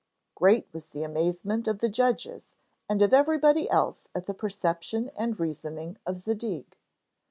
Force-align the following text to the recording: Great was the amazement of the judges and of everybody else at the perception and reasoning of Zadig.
Great 0.33 0.67
was 0.73 0.87
the 0.87 1.03
amazement 1.03 1.67
of 1.67 1.77
the 1.77 1.87
judges 1.87 2.47
and 2.89 3.03
of 3.03 3.13
everybody 3.13 3.69
else 3.69 4.09
at 4.15 4.25
the 4.25 4.33
perception 4.33 5.09
and 5.15 5.39
reasoning 5.39 5.95
of 6.07 6.17
Zadig. 6.17 6.75